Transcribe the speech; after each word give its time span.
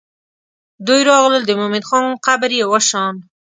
دوی 0.87 1.01
راغلل 1.09 1.43
د 1.45 1.51
مومن 1.59 1.83
خان 1.89 2.05
قبر 2.25 2.49
یې 2.59 2.65
وشان. 2.71 3.15